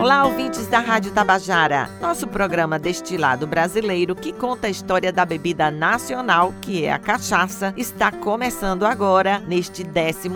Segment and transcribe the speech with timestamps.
[0.00, 1.90] Olá, ouvintes da Rádio Tabajara.
[2.00, 7.74] Nosso programa Destilado Brasileiro, que conta a história da bebida nacional, que é a cachaça,
[7.76, 10.28] está começando agora neste 12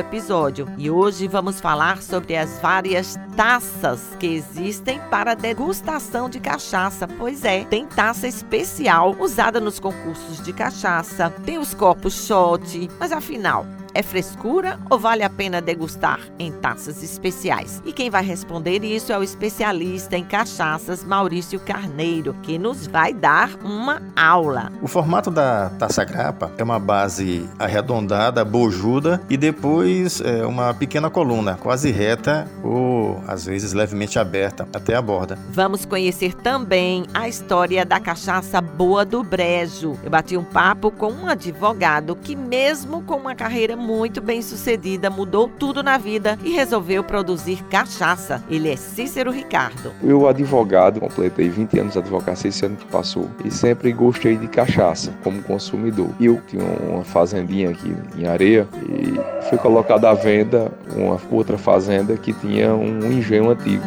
[0.00, 0.66] episódio.
[0.76, 7.06] E hoje vamos falar sobre as várias taças que existem para degustação de cachaça.
[7.06, 13.12] Pois é, tem taça especial usada nos concursos de cachaça, tem os copos shot, mas
[13.12, 17.82] afinal, é frescura ou vale a pena degustar em taças especiais?
[17.84, 23.12] E quem vai responder isso é o especialista em cachaças Maurício Carneiro, que nos vai
[23.12, 24.70] dar uma aula.
[24.82, 31.10] O formato da taça grapa é uma base arredondada, bojuda e depois é, uma pequena
[31.10, 35.38] coluna, quase reta ou às vezes levemente aberta até a borda.
[35.50, 39.98] Vamos conhecer também a história da cachaça boa do Brejo.
[40.02, 45.08] Eu bati um papo com um advogado que, mesmo com uma carreira muito bem sucedida,
[45.08, 48.42] mudou tudo na vida e resolveu produzir cachaça.
[48.50, 49.92] Ele é Cícero Ricardo.
[50.02, 54.48] Eu, advogado, completei 20 anos de advocacia esse ano que passou e sempre gostei de
[54.48, 56.10] cachaça como consumidor.
[56.20, 62.16] Eu tinha uma fazendinha aqui em areia e foi colocada à venda uma outra fazenda
[62.16, 63.86] que tinha um engenho antigo.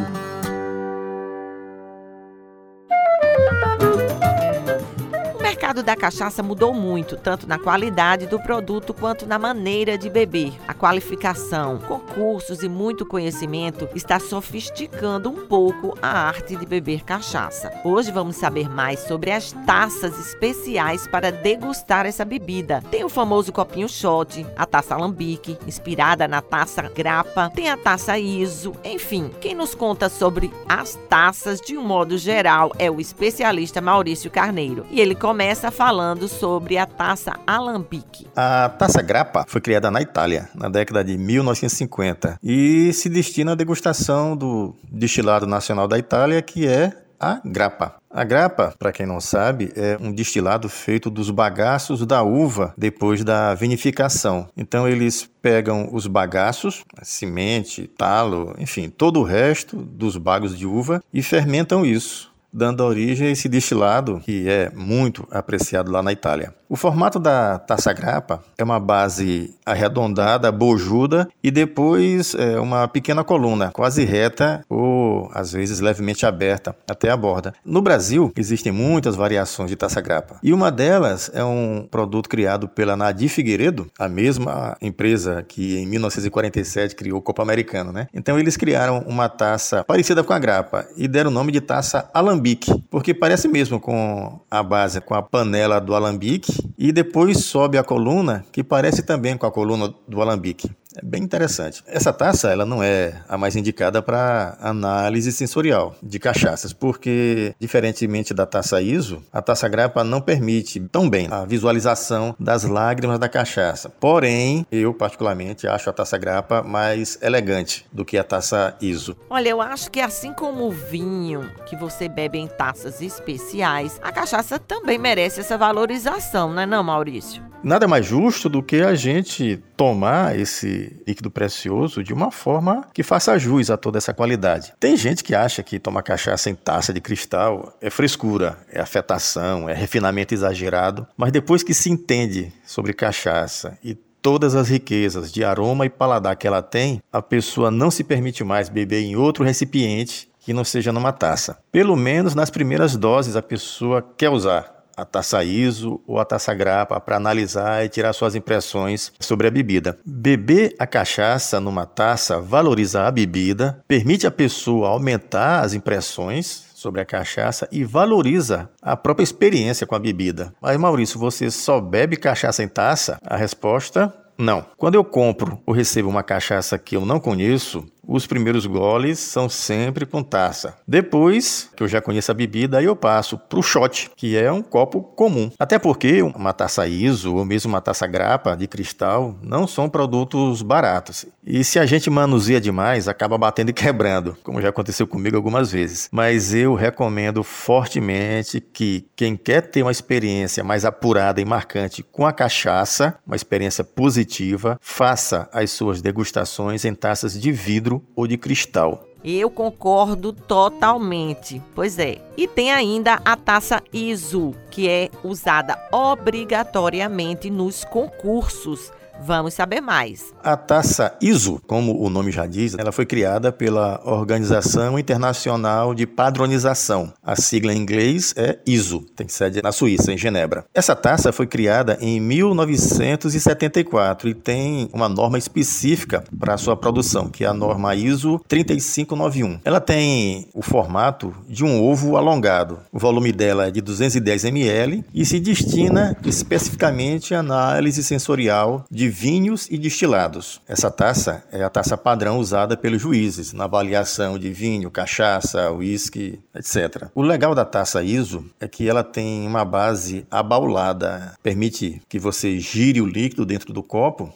[5.72, 10.52] Mercado da cachaça mudou muito, tanto na qualidade do produto quanto na maneira de beber.
[10.68, 17.72] A qualificação, concursos e muito conhecimento está sofisticando um pouco a arte de beber cachaça.
[17.84, 22.82] Hoje vamos saber mais sobre as taças especiais para degustar essa bebida.
[22.90, 28.18] Tem o famoso copinho shot, a taça alambique, inspirada na taça grapa, tem a taça
[28.18, 33.80] ISO, enfim, quem nos conta sobre as taças de um modo geral é o especialista
[33.80, 34.84] Maurício Carneiro.
[34.90, 38.26] E ele começa começa falando sobre a taça alambique.
[38.34, 43.54] A taça grappa foi criada na Itália, na década de 1950, e se destina à
[43.54, 47.94] degustação do destilado nacional da Itália, que é a grappa.
[48.10, 53.22] A grappa, para quem não sabe, é um destilado feito dos bagaços da uva depois
[53.22, 54.48] da vinificação.
[54.56, 61.00] Então eles pegam os bagaços, semente, talo, enfim, todo o resto dos bagos de uva
[61.14, 66.54] e fermentam isso dando origem a esse destilado que é muito apreciado lá na Itália.
[66.72, 73.22] O formato da taça grappa é uma base arredondada, bojuda e depois é, uma pequena
[73.22, 77.52] coluna, quase reta ou às vezes levemente aberta até a borda.
[77.62, 82.66] No Brasil existem muitas variações de taça grappa e uma delas é um produto criado
[82.66, 88.06] pela Nadir Figueiredo, a mesma empresa que em 1947 criou o Copa Americano, né?
[88.14, 92.08] Então eles criaram uma taça parecida com a grappa e deram o nome de taça
[92.14, 97.78] alambique, porque parece mesmo com a base, com a panela do alambique e depois sobe
[97.78, 100.70] a coluna, que parece também com a coluna do alambique.
[100.96, 101.82] É bem interessante.
[101.86, 108.34] Essa taça ela não é a mais indicada para análise sensorial de cachaças, porque diferentemente
[108.34, 113.28] da taça ISO, a taça grappa não permite tão bem a visualização das lágrimas da
[113.28, 113.88] cachaça.
[113.88, 119.16] Porém, eu particularmente acho a taça grappa mais elegante do que a taça ISO.
[119.30, 124.12] Olha, eu acho que assim como o vinho que você bebe em taças especiais, a
[124.12, 127.51] cachaça também merece essa valorização, não é não, Maurício?
[127.62, 133.04] Nada mais justo do que a gente tomar esse líquido precioso de uma forma que
[133.04, 134.72] faça jus a toda essa qualidade.
[134.80, 139.68] Tem gente que acha que tomar cachaça em taça de cristal é frescura, é afetação,
[139.68, 145.44] é refinamento exagerado, mas depois que se entende sobre cachaça e todas as riquezas de
[145.44, 149.44] aroma e paladar que ela tem, a pessoa não se permite mais beber em outro
[149.44, 151.58] recipiente que não seja numa taça.
[151.70, 156.54] Pelo menos nas primeiras doses a pessoa quer usar a taça ISO ou a taça
[156.54, 159.98] grapa para analisar e tirar suas impressões sobre a bebida.
[160.04, 167.00] Beber a cachaça numa taça valoriza a bebida, permite a pessoa aumentar as impressões sobre
[167.00, 170.52] a cachaça e valoriza a própria experiência com a bebida.
[170.60, 173.18] Mas Maurício, você só bebe cachaça em taça?
[173.24, 174.64] A resposta não.
[174.76, 179.48] Quando eu compro ou recebo uma cachaça que eu não conheço, os primeiros goles são
[179.48, 180.76] sempre com taça.
[180.86, 184.52] Depois que eu já conheço a bebida, aí eu passo para o shot, que é
[184.52, 185.50] um copo comum.
[185.58, 190.60] Até porque uma taça ISO ou mesmo uma taça grapa de cristal não são produtos
[190.60, 191.24] baratos.
[191.44, 195.72] E se a gente manuseia demais, acaba batendo e quebrando, como já aconteceu comigo algumas
[195.72, 196.08] vezes.
[196.12, 202.26] Mas eu recomendo fortemente que quem quer ter uma experiência mais apurada e marcante com
[202.26, 208.36] a cachaça, uma experiência positiva, faça as suas degustações em taças de vidro ou de
[208.36, 209.06] cristal.
[209.24, 211.62] Eu concordo totalmente.
[211.74, 212.18] Pois é.
[212.36, 218.90] E tem ainda a taça ISO, que é usada obrigatoriamente nos concursos
[219.24, 220.34] Vamos saber mais.
[220.42, 226.08] A taça ISO, como o nome já diz, ela foi criada pela Organização Internacional de
[226.08, 227.12] Padronização.
[227.22, 230.64] A sigla em inglês é ISO, tem sede na Suíça, em Genebra.
[230.74, 237.44] Essa taça foi criada em 1974 e tem uma norma específica para sua produção, que
[237.44, 239.60] é a norma ISO 3591.
[239.64, 242.80] Ela tem o formato de um ovo alongado.
[242.90, 249.11] O volume dela é de 210 ml e se destina especificamente à análise sensorial de
[249.12, 250.60] vinhos e destilados.
[250.66, 256.40] Essa taça é a taça padrão usada pelos juízes na avaliação de vinho, cachaça, uísque,
[256.54, 257.08] etc.
[257.14, 262.58] O legal da taça ISO é que ela tem uma base abaulada, permite que você
[262.58, 264.32] gire o líquido dentro do copo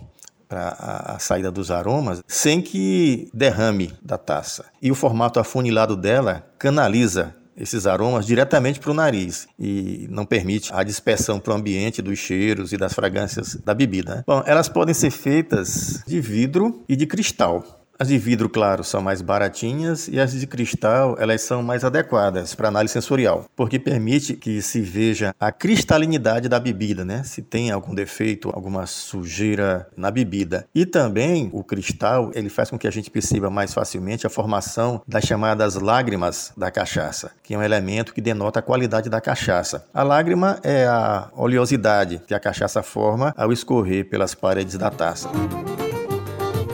[0.48, 4.66] para a, saída dos aromas sem que derrame da taça.
[4.80, 10.72] E o formato afunilado dela canaliza esses aromas diretamente para o nariz e não permite
[10.72, 14.16] a dispersão para o ambiente dos cheiros e das fragrâncias da bebida.
[14.16, 14.24] Né?
[14.26, 17.85] Bom, elas podem ser feitas de vidro e de cristal.
[17.98, 22.54] As de vidro, claro, são mais baratinhas e as de cristal, elas são mais adequadas
[22.54, 27.22] para análise sensorial, porque permite que se veja a cristalinidade da bebida, né?
[27.24, 30.66] Se tem algum defeito, alguma sujeira na bebida.
[30.74, 35.00] E também o cristal, ele faz com que a gente perceba mais facilmente a formação
[35.08, 39.86] das chamadas lágrimas da cachaça, que é um elemento que denota a qualidade da cachaça.
[39.94, 45.30] A lágrima é a oleosidade que a cachaça forma ao escorrer pelas paredes da taça.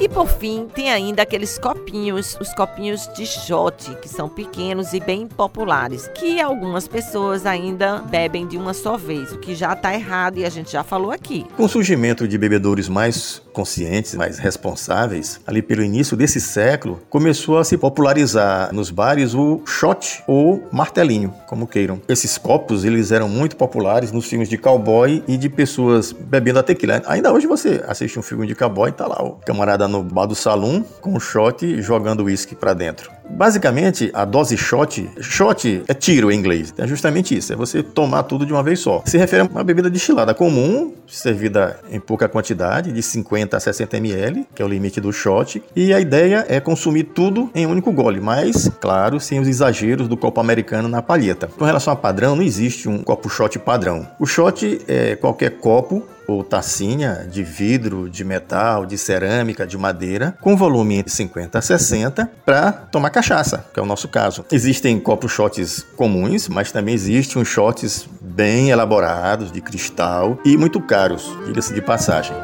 [0.02, 4.98] E por fim, tem ainda aqueles copinhos, os copinhos de shot, que são pequenos e
[4.98, 9.94] bem populares, que algumas pessoas ainda bebem de uma só vez, o que já está
[9.94, 11.46] errado e a gente já falou aqui.
[11.56, 17.58] Com o surgimento de bebedores mais conscientes, mais responsáveis, ali pelo início desse século, começou
[17.58, 22.00] a se popularizar nos bares o shot ou martelinho, como queiram.
[22.08, 26.62] Esses copos, eles eram muito populares nos filmes de cowboy e de pessoas bebendo a
[26.62, 27.02] tequila.
[27.06, 30.26] Ainda hoje você assiste um filme de cowboy e tá lá o camarada no bar
[30.26, 33.10] do salão com um shot jogando uísque para dentro.
[33.30, 38.24] Basicamente, a dose shot, shot é tiro em inglês, é justamente isso, é você tomar
[38.24, 39.02] tudo de uma vez só.
[39.06, 43.02] Se refere a uma bebida destilada comum, servida em pouca quantidade, de
[43.42, 47.04] 50 a 60 ml, que é o limite do shot, e a ideia é consumir
[47.04, 51.48] tudo em um único gole, mas, claro, sem os exageros do copo americano na palheta.
[51.58, 54.06] Com relação a padrão, não existe um copo shot padrão.
[54.18, 60.36] O shot é qualquer copo ou tacinha de vidro, de metal, de cerâmica, de madeira,
[60.40, 64.44] com volume entre 50 a 60 para tomar cachaça, que é o nosso caso.
[64.50, 70.80] Existem copos shots comuns, mas também existem uns shots bem elaborados, de cristal e muito
[70.80, 72.36] caros, diga-se de passagem.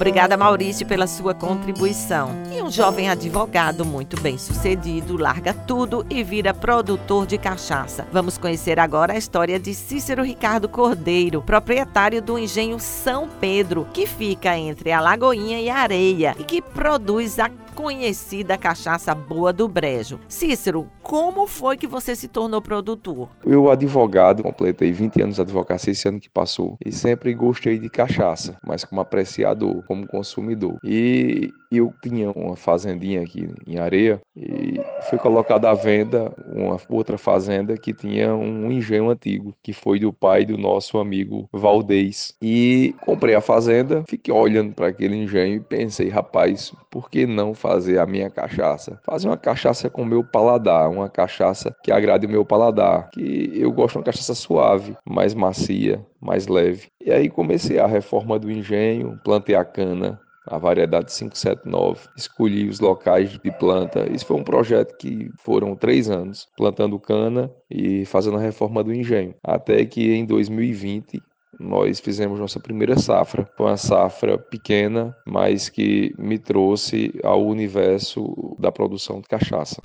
[0.00, 2.30] Obrigada, Maurício, pela sua contribuição.
[2.50, 8.08] E um jovem advogado muito bem sucedido larga tudo e vira produtor de cachaça.
[8.10, 14.06] Vamos conhecer agora a história de Cícero Ricardo Cordeiro, proprietário do engenho São Pedro, que
[14.06, 17.50] fica entre a Lagoinha e a Areia e que produz a
[17.80, 20.20] conhecida cachaça boa do Brejo.
[20.28, 23.30] Cícero, como foi que você se tornou produtor?
[23.42, 27.88] Eu, advogado, completei 20 anos de advocacia esse ano que passou e sempre gostei de
[27.88, 30.76] cachaça, mas como apreciador, como consumidor.
[30.84, 37.16] E eu tinha uma fazendinha aqui em Areia e foi colocada à venda uma outra
[37.16, 42.34] fazenda que tinha um engenho antigo, que foi do pai do nosso amigo Valdez.
[42.42, 47.54] E comprei a fazenda, fiquei olhando para aquele engenho e pensei, rapaz, por que não
[47.54, 48.98] fazer a minha cachaça?
[49.04, 53.52] Fazer uma cachaça com o meu paladar, uma cachaça que agrade o meu paladar, que
[53.54, 56.88] eu gosto de uma cachaça suave, mais macia, mais leve.
[57.00, 62.08] E aí comecei a reforma do engenho, plantei a cana, a variedade 579.
[62.16, 64.10] Escolhi os locais de planta.
[64.10, 68.92] Isso foi um projeto que foram três anos, plantando cana e fazendo a reforma do
[68.92, 69.34] engenho.
[69.44, 71.22] Até que em 2020
[71.58, 73.46] nós fizemos nossa primeira safra.
[73.56, 79.82] Foi uma safra pequena, mas que me trouxe ao universo da produção de cachaça.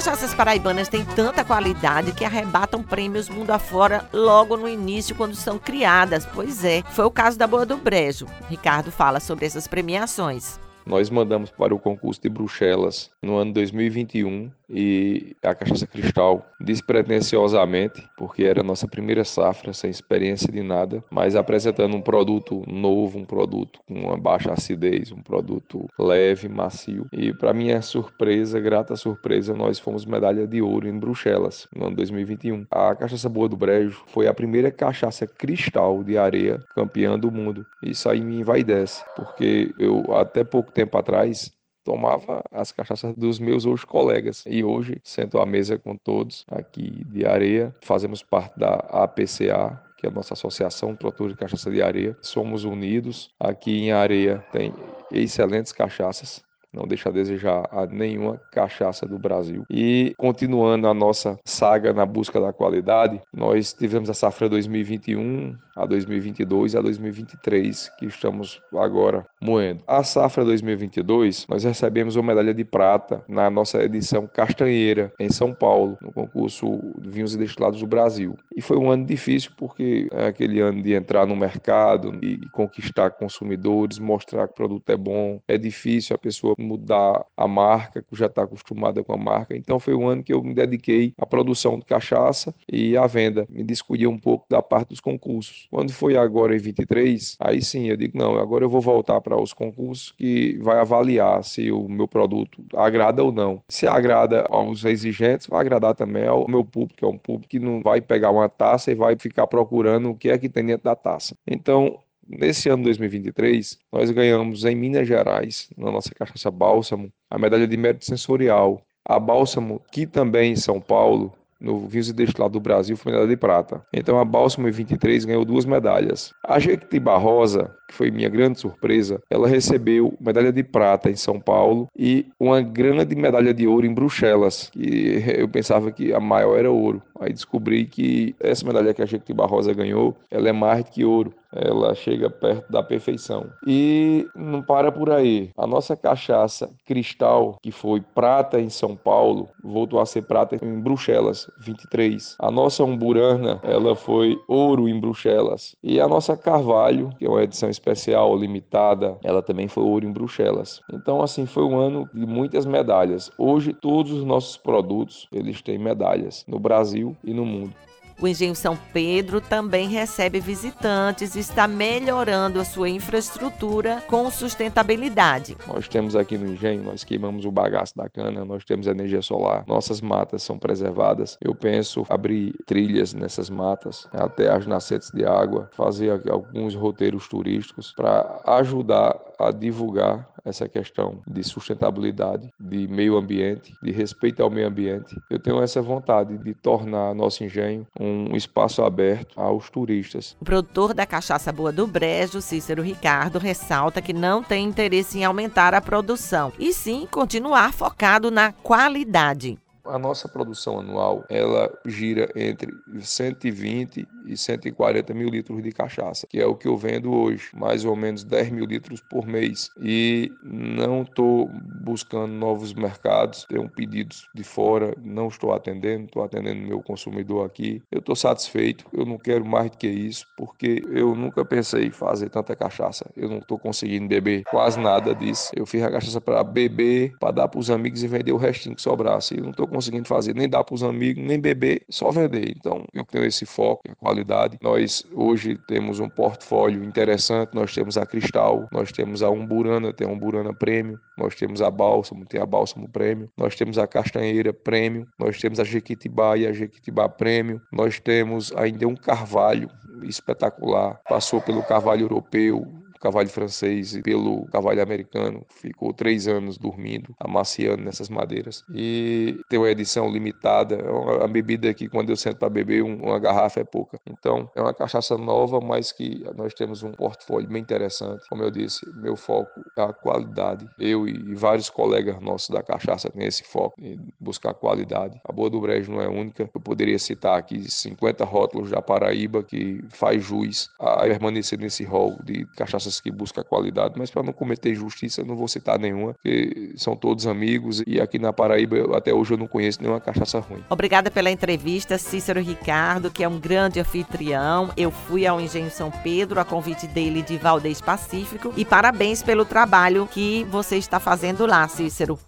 [0.00, 5.34] As cachaças paraibanas têm tanta qualidade que arrebatam prêmios mundo afora logo no início, quando
[5.34, 6.24] são criadas.
[6.24, 8.24] Pois é, foi o caso da Boa do Brejo.
[8.48, 10.58] Ricardo fala sobre essas premiações.
[10.86, 18.06] Nós mandamos para o concurso de Bruxelas no ano 2021 e a cachaça cristal despretensiosamente,
[18.16, 23.18] porque era a nossa primeira safra, sem experiência de nada, mas apresentando um produto novo,
[23.18, 27.06] um produto com uma baixa acidez, um produto leve, macio.
[27.12, 31.96] E para minha surpresa, grata surpresa, nós fomos medalha de ouro em Bruxelas no ano
[31.96, 32.66] 2021.
[32.70, 37.66] A cachaça boa do Brejo foi a primeira cachaça cristal de areia campeã do mundo.
[37.82, 41.50] Isso aí me envaidece, porque eu até pouco tempo atrás
[41.84, 44.44] tomava as cachaças dos meus outros colegas.
[44.46, 47.74] E hoje sento à mesa com todos aqui de areia.
[47.82, 52.16] Fazemos parte da APCA, que é a nossa associação produtores de cachaça de areia.
[52.22, 53.30] Somos unidos.
[53.38, 54.72] Aqui em Areia tem
[55.10, 59.64] excelentes cachaças não deixa a desejar a nenhuma cachaça do Brasil.
[59.70, 65.86] E continuando a nossa saga na busca da qualidade, nós tivemos a safra 2021 a
[65.86, 69.82] 2022 e a 2023 que estamos agora moendo.
[69.86, 75.54] A safra 2022, nós recebemos uma medalha de prata na nossa edição Castanheira em São
[75.54, 78.36] Paulo, no concurso Vinhos e Destilados do Brasil.
[78.54, 83.10] E foi um ano difícil porque é aquele ano de entrar no mercado e conquistar
[83.10, 85.40] consumidores, mostrar que o produto é bom.
[85.48, 89.56] É difícil a pessoa mudar a marca, que já está acostumada com a marca.
[89.56, 93.46] Então foi um ano que eu me dediquei à produção de cachaça e à venda.
[93.50, 95.66] Me descuidei um pouco da parte dos concursos.
[95.70, 99.40] Quando foi agora em 23, aí sim eu digo, não, agora eu vou voltar para
[99.40, 103.62] os concursos que vai avaliar se o meu produto agrada ou não.
[103.68, 107.58] Se agrada aos exigentes, vai agradar também ao meu público, que é um público que
[107.58, 110.84] não vai pegar uma taça e vai ficar procurando o que é que tem dentro
[110.84, 111.36] da taça.
[111.46, 111.98] Então,
[112.32, 117.76] Nesse ano 2023, nós ganhamos em Minas Gerais, na nossa cachaça Bálsamo, a medalha de
[117.76, 118.80] mérito sensorial.
[119.04, 123.28] A Bálsamo, que também em São Paulo, no Vinhos e Destilado do Brasil, foi medalha
[123.28, 123.84] de prata.
[123.92, 126.32] Então a Bálsamo 23 ganhou duas medalhas.
[126.46, 131.40] A Jequitibá Rosa, que foi minha grande surpresa, ela recebeu medalha de prata em São
[131.40, 136.56] Paulo e uma grande medalha de ouro em Bruxelas, que eu pensava que a maior
[136.56, 137.02] era ouro.
[137.20, 141.34] Aí descobri que essa medalha que a Jequitibá Rosa ganhou, ela é mais que ouro
[141.52, 143.46] ela chega perto da perfeição.
[143.66, 145.50] E não para por aí.
[145.56, 150.80] A nossa cachaça cristal, que foi prata em São Paulo, voltou a ser prata em
[150.80, 152.36] Bruxelas, 23.
[152.38, 155.74] A nossa umburana, ela foi ouro em Bruxelas.
[155.82, 160.12] E a nossa carvalho, que é uma edição especial limitada, ela também foi ouro em
[160.12, 160.80] Bruxelas.
[160.92, 163.30] Então, assim, foi um ano de muitas medalhas.
[163.38, 167.74] Hoje, todos os nossos produtos, eles têm medalhas no Brasil e no mundo.
[168.20, 175.56] O Engenho São Pedro também recebe visitantes e está melhorando a sua infraestrutura com sustentabilidade.
[175.66, 179.64] Nós temos aqui no Engenho, nós queimamos o bagaço da cana, nós temos energia solar,
[179.66, 181.38] nossas matas são preservadas.
[181.40, 187.94] Eu penso abrir trilhas nessas matas até as nascentes de água, fazer alguns roteiros turísticos
[187.96, 194.68] para ajudar a divulgar essa questão de sustentabilidade, de meio ambiente, de respeito ao meio
[194.68, 195.14] ambiente.
[195.30, 200.36] Eu tenho essa vontade de tornar nosso engenho um espaço aberto aos turistas.
[200.40, 205.24] O produtor da cachaça boa do Brejo, Cícero Ricardo, ressalta que não tem interesse em
[205.24, 209.58] aumentar a produção, e sim continuar focado na qualidade.
[209.84, 216.38] A nossa produção anual, ela gira entre 120 e 140 mil litros de cachaça, que
[216.38, 219.70] é o que eu vendo hoje, mais ou menos 10 mil litros por mês.
[219.80, 221.50] E não estou
[221.82, 227.82] buscando novos mercados, tenho pedidos de fora, não estou atendendo, estou atendendo meu consumidor aqui.
[227.90, 231.90] Eu estou satisfeito, eu não quero mais do que isso, porque eu nunca pensei em
[231.90, 233.10] fazer tanta cachaça.
[233.16, 235.50] Eu não estou conseguindo beber quase nada disso.
[235.56, 238.76] Eu fiz a cachaça para beber, para dar para os amigos e vender o restinho
[238.76, 239.36] que sobrasse.
[239.36, 242.52] Eu não estou conseguindo fazer nem dar para os amigos, nem beber, só vender.
[242.56, 244.58] Então eu tenho esse foco, a qualidade.
[244.60, 250.06] Nós hoje temos um portfólio interessante, nós temos a Cristal, nós temos a Umburana, tem
[250.06, 254.52] a Umburana Prêmio, nós temos a Bálsamo, tem a Bálsamo Prêmio, nós temos a Castanheira
[254.52, 259.68] Prêmio, nós temos a Jequitibá e a Jequitibá Prêmio, nós temos ainda um Carvalho
[260.02, 262.66] espetacular, passou pelo Carvalho Europeu,
[263.00, 265.44] cavalo francês e pelo cavalo americano.
[265.48, 268.62] Ficou três anos dormindo, amaciando nessas madeiras.
[268.74, 270.76] E tem uma edição limitada.
[270.76, 273.98] É a bebida que, quando eu sento para beber, uma garrafa é pouca.
[274.06, 278.28] Então, é uma cachaça nova, mas que nós temos um portfólio bem interessante.
[278.28, 280.68] Como eu disse, meu foco é a qualidade.
[280.78, 285.18] Eu e vários colegas nossos da cachaça têm esse foco em buscar qualidade.
[285.24, 286.48] A Boa do Brejo não é única.
[286.54, 292.16] Eu poderia citar aqui 50 rótulos da Paraíba que faz jus a permanecer nesse rol
[292.24, 296.72] de cachaça que buscam qualidade, mas para não cometer injustiça, não vou citar nenhuma, porque
[296.76, 300.64] são todos amigos e aqui na Paraíba até hoje eu não conheço nenhuma cachaça ruim.
[300.70, 304.70] Obrigada pela entrevista, Cícero Ricardo, que é um grande anfitrião.
[304.76, 309.44] Eu fui ao Engenho São Pedro a convite dele de Valdez Pacífico e parabéns pelo
[309.44, 312.18] trabalho que você está fazendo lá, Cícero.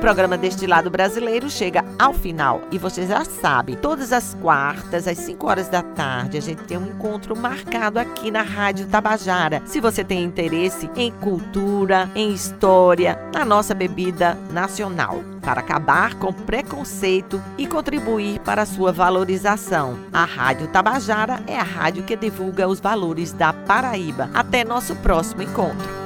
[0.00, 5.46] Programa Destilado Brasileiro chega ao final e você já sabe, todas as quartas, às 5
[5.46, 9.60] horas da tarde, a gente tem um encontro marcado aqui na Rádio Tabajara.
[9.66, 16.32] Se você tem interesse em cultura, em história, na nossa bebida nacional, para acabar com
[16.32, 19.98] preconceito e contribuir para a sua valorização.
[20.10, 24.30] A Rádio Tabajara é a rádio que divulga os valores da Paraíba.
[24.32, 25.99] Até nosso próximo encontro.